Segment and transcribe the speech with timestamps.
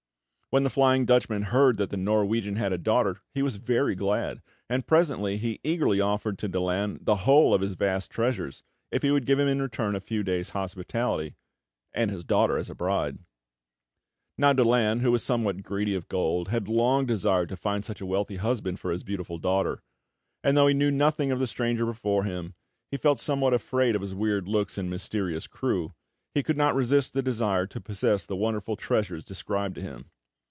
[0.53, 4.41] When the Flying Dutchman heard that the Norwegian had a daughter, he was very glad;
[4.67, 8.61] and presently he eagerly offered to Daland the whole of his vast treasures,
[8.91, 11.35] if he would give him in return a few days' hospitality,
[11.93, 13.19] and his daughter as a bride.
[14.37, 18.05] Now Daland, who was somewhat greedy of gold, had long desired to find such a
[18.05, 19.81] wealthy husband for his beautiful daughter,
[20.43, 22.55] and, though he knew nothing of the stranger before him,
[22.91, 25.93] and felt somewhat afraid of his weird looks and mysterious crew,
[26.35, 30.09] he could not resist the desire to possess the wonderful treasures described to him.